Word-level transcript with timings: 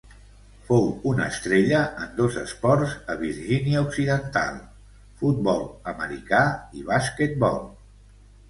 Fou 0.69 0.85
una 1.11 1.27
estrella 1.33 1.81
en 2.05 2.15
dos 2.21 2.39
esports 2.43 2.95
a 3.15 3.17
Virgínia 3.19 3.83
Occidental, 3.89 4.57
futbol 5.23 5.63
americà 5.95 6.43
i 6.81 6.85
basquetbol. 6.93 7.63